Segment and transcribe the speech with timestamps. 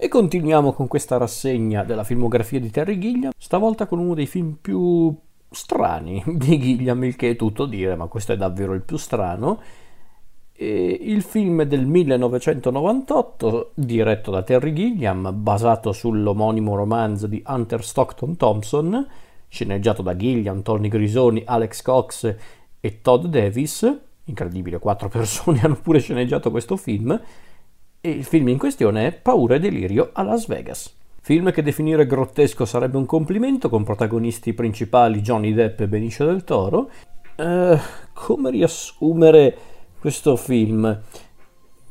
[0.00, 4.56] E continuiamo con questa rassegna della filmografia di Terry Gilliam, stavolta con uno dei film
[4.60, 5.12] più
[5.50, 9.60] strani di Gilliam, il che è tutto dire, ma questo è davvero il più strano.
[10.52, 18.36] E il film del 1998, diretto da Terry Gilliam, basato sull'omonimo romanzo di Hunter Stockton
[18.36, 19.04] Thompson,
[19.48, 22.36] sceneggiato da Gilliam, Tony Grisoni, Alex Cox
[22.78, 23.98] e Todd Davis.
[24.26, 27.20] Incredibile, quattro persone hanno pure sceneggiato questo film.
[28.00, 30.94] E il film in questione è Paura e delirio a Las Vegas.
[31.20, 36.44] Film che definire grottesco sarebbe un complimento, con protagonisti principali Johnny Depp e Benicio del
[36.44, 36.90] Toro.
[37.34, 37.78] Eh,
[38.12, 39.56] come riassumere
[39.98, 40.96] questo film?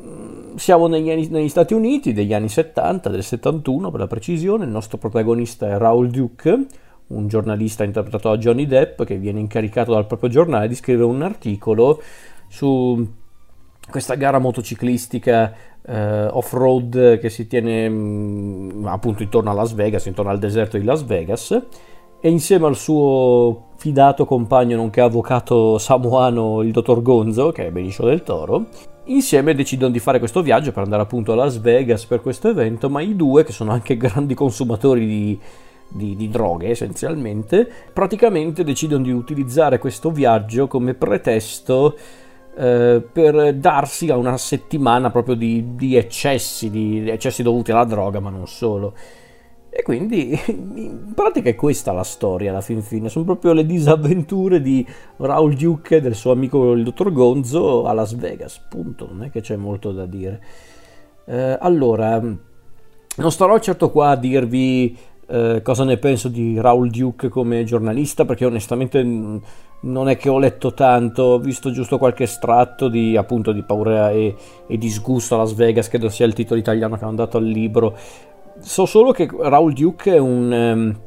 [0.00, 4.64] Mm, siamo negli, anni, negli, Stati Uniti degli anni 70, del 71 per la precisione,
[4.64, 6.66] il nostro protagonista è Raoul Duke,
[7.08, 11.22] un giornalista interpretato da Johnny Depp che viene incaricato dal proprio giornale di scrivere un
[11.22, 12.00] articolo
[12.46, 13.24] su
[13.88, 15.54] questa gara motociclistica
[15.86, 20.76] eh, off-road che si tiene mh, mm, appunto intorno a Las Vegas, intorno al deserto
[20.78, 21.62] di Las Vegas
[22.20, 28.04] e insieme al suo fidato compagno nonché avvocato samoano il dottor Gonzo, che è Benicio
[28.04, 28.66] del Toro,
[29.04, 32.90] insieme decidono di fare questo viaggio per andare appunto a Las Vegas per questo evento,
[32.90, 35.38] ma i due, che sono anche grandi consumatori di,
[35.88, 41.96] di, di droghe essenzialmente, praticamente decidono di utilizzare questo viaggio come pretesto
[42.58, 48.18] eh, per darsi a una settimana proprio di, di eccessi, di eccessi dovuti alla droga,
[48.18, 48.94] ma non solo.
[49.68, 54.62] E quindi in pratica è questa la storia alla fin fine, sono proprio le disavventure
[54.62, 54.86] di
[55.18, 59.30] Raul Duke e del suo amico il dottor Gonzo a Las Vegas, punto, non è
[59.30, 60.42] che c'è molto da dire.
[61.26, 64.96] Eh, allora, non starò certo qua a dirvi
[65.28, 69.02] eh, cosa ne penso di Raul Duke come giornalista, perché onestamente
[69.80, 74.10] non è che ho letto tanto, ho visto giusto qualche estratto di, appunto, di paura
[74.10, 74.34] e,
[74.66, 77.96] e disgusto a Las Vegas, credo sia il titolo italiano che hanno dato al libro.
[78.58, 81.00] So solo che Raul Duke è un, um,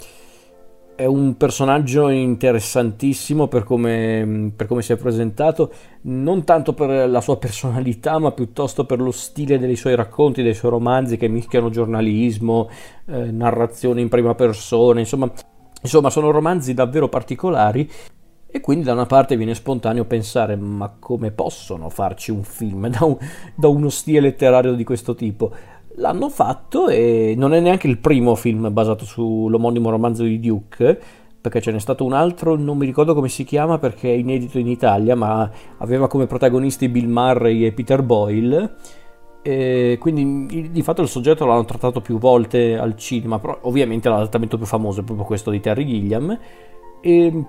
[0.95, 5.71] è un personaggio interessantissimo per come, per come, si è presentato,
[6.02, 10.53] non tanto per la sua personalità, ma piuttosto per lo stile dei suoi racconti, dei
[10.53, 12.69] suoi romanzi che mischiano giornalismo,
[13.08, 15.31] eh, narrazione in prima persona, insomma,
[15.81, 17.89] insomma sono romanzi davvero particolari
[18.52, 23.05] e quindi da una parte viene spontaneo pensare, ma come possono farci un film da,
[23.05, 23.15] un,
[23.54, 25.52] da, uno stile letterario di questo tipo?
[25.95, 30.99] L'hanno fatto e non è neanche il primo film basato sull'omonimo romanzo di Duke,
[31.39, 34.58] perché ce n'è stato un altro, non mi ricordo come si chiama perché è inedito
[34.58, 38.76] in Italia, ma aveva come protagonisti Bill Murray e Peter Boyle.
[39.43, 44.58] E quindi di fatto il soggetto l'hanno trattato più volte al cinema, però ovviamente l'adattamento
[44.58, 46.38] più famoso è proprio questo di Terry Gilliam.
[47.02, 47.45] E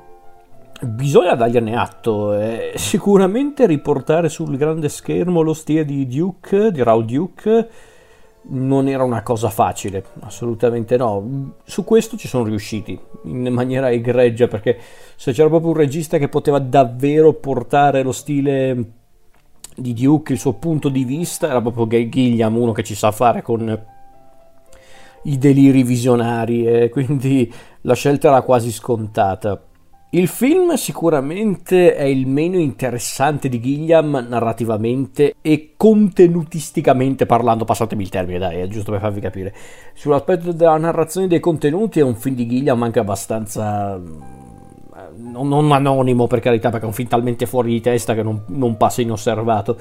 [0.82, 7.02] Bisogna dargliene atto, eh, sicuramente riportare sul grande schermo lo stile di Duke, di Raw
[7.02, 7.68] Duke,
[8.42, 11.52] non era una cosa facile, assolutamente no.
[11.64, 14.78] Su questo ci sono riusciti in maniera egregia perché
[15.16, 18.92] se c'era proprio un regista che poteva davvero portare lo stile
[19.76, 23.42] di Duke, il suo punto di vista, era proprio Gilliam, uno che ci sa fare
[23.42, 23.84] con
[25.24, 27.52] i deliri visionari e quindi
[27.82, 29.62] la scelta era quasi scontata.
[30.12, 38.09] Il film sicuramente è il meno interessante di Gilliam narrativamente e contenutisticamente parlando, passatemi il
[38.09, 39.54] termine, dai, è giusto per farvi capire.
[39.94, 46.27] Sull'aspetto della narrazione dei contenuti è un film di Gilliam anche abbastanza mm, non, anonimo
[46.27, 49.78] per carità, perché è un film talmente fuori di testa che non, non passa inosservato.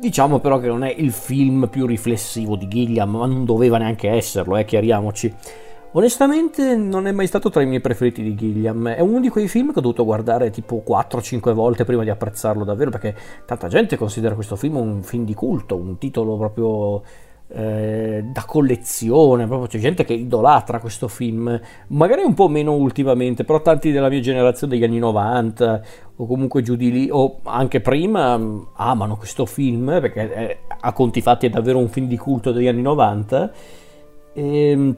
[0.00, 4.10] Diciamo però che non è il film più riflessivo di Gilliam, ma non doveva neanche
[4.10, 5.32] esserlo, eh, chiariamoci.
[5.96, 9.48] Onestamente non è mai stato tra i miei preferiti di Gilliam, è uno di quei
[9.48, 13.96] film che ho dovuto guardare tipo 4-5 volte prima di apprezzarlo davvero perché tanta gente
[13.96, 17.02] considera questo film un film di culto, un titolo proprio
[17.48, 23.44] eh, da collezione, proprio c'è gente che idolatra questo film, magari un po' meno ultimamente,
[23.44, 25.82] però tanti della mia generazione degli anni 90
[26.16, 28.38] o comunque giù di lì o anche prima
[28.74, 32.68] amano questo film perché è, a conti fatti è davvero un film di culto degli
[32.68, 33.52] anni 90.
[34.34, 34.96] E, ehm,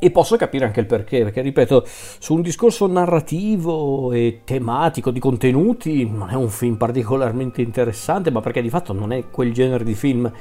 [0.00, 5.20] e posso capire anche il perché, perché ripeto, su un discorso narrativo e tematico di
[5.20, 9.84] contenuti non è un film particolarmente interessante, ma perché di fatto non è quel genere
[9.84, 10.32] di film.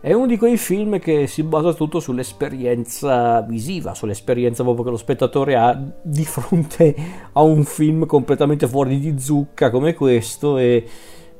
[0.00, 4.96] È uno di quei film che si basa tutto sull'esperienza visiva, sull'esperienza proprio che lo
[4.96, 6.94] spettatore ha di fronte
[7.32, 10.84] a un film completamente fuori di zucca come questo e,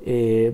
[0.05, 0.53] e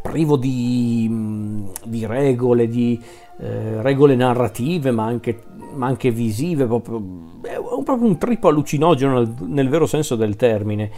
[0.00, 3.00] privo di, di regole, di
[3.40, 5.42] eh, regole narrative, ma anche,
[5.74, 7.02] ma anche visive, proprio,
[7.42, 10.90] è proprio un trippo allucinogeno nel, nel, vero senso del termine.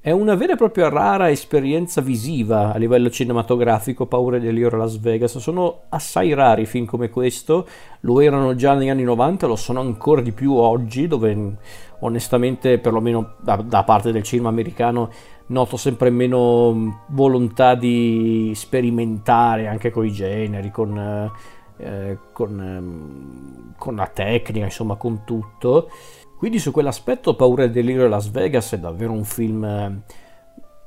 [0.00, 4.76] È una vera e propria rara esperienza visiva a livello cinematografico, Paura e Delirio a
[4.76, 5.36] Las Vegas.
[5.38, 7.66] Sono assai rari film come questo,
[8.00, 11.56] lo erano già negli anni 90, lo sono ancora di più oggi, dove
[12.00, 15.10] onestamente, perlomeno da, da parte del cinema americano,
[15.48, 21.30] noto sempre meno volontà di sperimentare anche con i generi, con, eh,
[21.78, 25.90] eh, con la tecnica, insomma, con tutto.
[26.36, 30.02] Quindi su quell'aspetto Paura e Delirio a Las Vegas è davvero un film eh,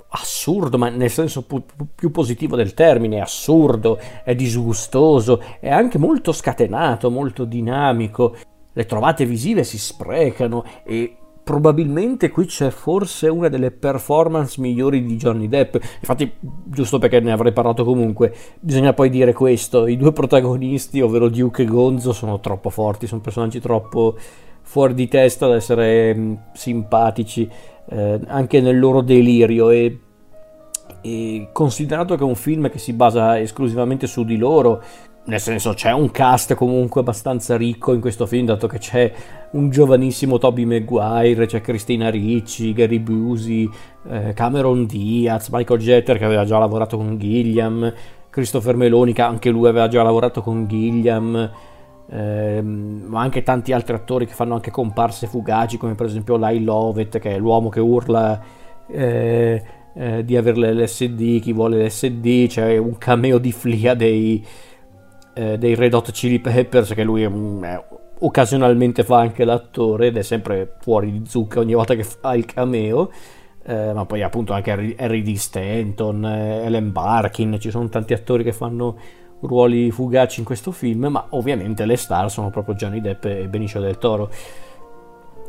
[0.09, 5.97] assurdo, ma nel senso pu- più positivo del termine, è assurdo, è disgustoso, è anche
[5.97, 8.35] molto scatenato, molto dinamico.
[8.73, 15.15] Le trovate visive si sprecano e probabilmente qui c'è forse una delle performance migliori di
[15.15, 15.75] Johnny Depp.
[15.99, 21.29] Infatti, giusto perché ne avrei parlato comunque, bisogna poi dire questo: i due protagonisti, ovvero
[21.29, 24.15] Duke e Gonzo, sono troppo forti, sono personaggi troppo
[24.61, 27.49] fuori di testa da essere mm, simpatici
[27.89, 29.99] eh, anche nel loro delirio e,
[31.01, 34.81] e, considerato che è un film che si basa esclusivamente su di loro
[35.23, 39.11] nel senso c'è un cast comunque abbastanza ricco in questo film dato che c'è
[39.51, 43.69] un giovanissimo Toby Maguire c'è Christina Ricci, Gary Busey
[44.09, 47.93] eh, Cameron Diaz, Michael Jeter che aveva già lavorato con Gilliam
[48.29, 51.51] Christopher Meloni che anche lui aveva già lavorato con Gilliam
[52.11, 56.63] ehm, ma anche tanti altri attori che fanno anche comparse fugaci, come per esempio Lai
[56.63, 58.39] Lovett, che è l'uomo che urla
[58.87, 59.63] eh,
[59.93, 64.45] eh, di avere l'LSD, chi vuole l'SD, c'è un cameo di Flia dei,
[65.33, 67.83] eh, dei Red Hot Chili Peppers, che lui è, è,
[68.19, 72.45] occasionalmente fa anche l'attore ed è sempre fuori di zucca ogni volta che fa il
[72.45, 73.11] cameo.
[73.63, 75.35] Eh, ma poi appunto anche Harry, Harry D.
[75.35, 78.97] Stanton, eh, Ellen Barkin, ci sono tanti attori che fanno
[79.41, 83.79] ruoli fugaci in questo film, ma ovviamente le star sono proprio Johnny Depp e Benicio
[83.79, 84.29] del Toro.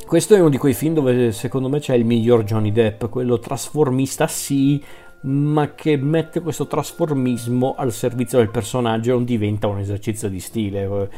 [0.06, 3.38] Questo è uno di quei film dove secondo me c'è il miglior Johnny Depp, quello
[3.38, 4.82] trasformista sì,
[5.22, 10.40] ma che mette questo trasformismo al servizio del personaggio e non diventa un esercizio di
[10.40, 11.10] stile,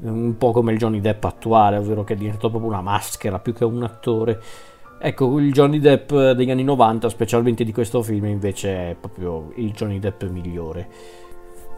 [0.00, 3.54] un po' come il Johnny Depp attuale, ovvero che è diventato proprio una maschera più
[3.54, 4.40] che un attore.
[4.98, 9.72] Ecco, il Johnny Depp degli anni 90, specialmente di questo film, invece è proprio il
[9.72, 10.88] Johnny Depp migliore.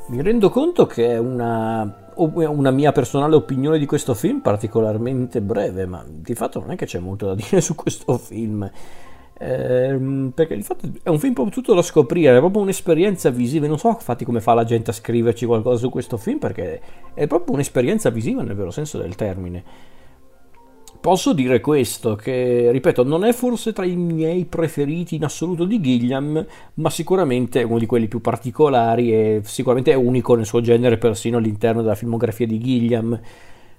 [0.08, 5.84] Mi rendo conto che è una, una, mia personale opinione di questo film particolarmente breve,
[5.84, 8.69] ma di fatto non è che c'è molto da dire su questo film.
[9.40, 13.67] Eh, perché di fatto è un film proprio tutto da scoprire, è proprio un'esperienza visiva.
[13.67, 16.81] Non so infatti come fa la gente a scriverci qualcosa su questo film, perché
[17.14, 19.96] è proprio un'esperienza visiva nel vero senso del termine.
[21.00, 25.81] Posso dire questo, che ripeto, non è forse tra i miei preferiti in assoluto di
[25.81, 26.44] Gilliam,
[26.75, 30.99] ma sicuramente è uno di quelli più particolari e sicuramente è unico nel suo genere
[30.99, 33.19] persino all'interno della filmografia di Gilliam.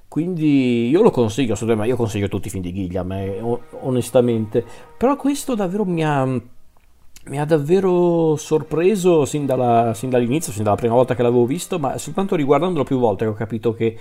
[0.09, 3.39] Quindi io lo consiglio, io consiglio tutti i film di Gilliam, eh,
[3.81, 4.65] onestamente.
[4.97, 10.75] Però questo davvero mi ha, mi ha davvero sorpreso sin, dalla, sin dall'inizio, sin dalla
[10.75, 13.97] prima volta che l'avevo visto, ma soltanto riguardandolo più volte ho capito che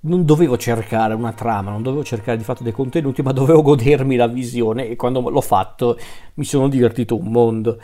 [0.00, 4.14] non dovevo cercare una trama, non dovevo cercare di fatto dei contenuti, ma dovevo godermi
[4.14, 5.98] la visione e quando l'ho fatto
[6.34, 7.78] mi sono divertito un mondo.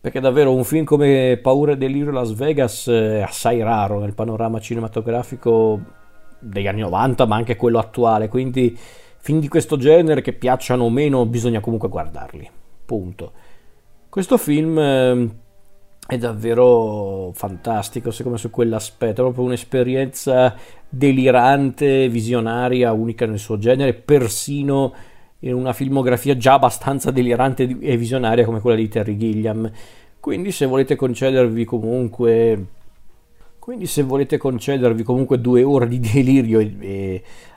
[0.00, 4.58] Perché davvero un film come Paura e Delirio Las Vegas è assai raro nel panorama
[4.58, 6.00] cinematografico
[6.42, 8.76] degli anni 90, ma anche quello attuale, quindi
[9.18, 12.50] film di questo genere che piacciono o meno bisogna comunque guardarli.
[12.84, 13.32] Punto.
[14.08, 15.34] Questo film ehm,
[16.06, 20.54] è davvero fantastico secondo me su quell'aspetto, è proprio un'esperienza
[20.88, 24.92] delirante, visionaria, unica nel suo genere, persino
[25.44, 29.70] in una filmografia già abbastanza delirante e visionaria come quella di Terry Gilliam.
[30.20, 32.66] Quindi se volete concedervi comunque
[33.62, 36.58] quindi se volete concedervi comunque due ore di delirio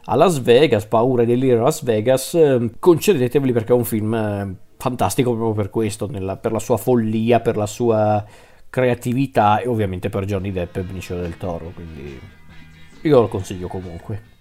[0.03, 4.13] a Las Vegas, paura e delirio a Las Vegas, ehm, concedeteveli perché è un film
[4.13, 8.23] eh, fantastico proprio per questo, nella, per la sua follia, per la sua
[8.69, 12.19] creatività e ovviamente per Johnny Depp e Benicio del Toro, quindi
[13.01, 14.34] io lo consiglio comunque.